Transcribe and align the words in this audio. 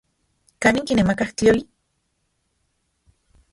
¿Kanin 0.63 0.87
kinemakaj 0.87 1.29
tlioli? 1.37 1.63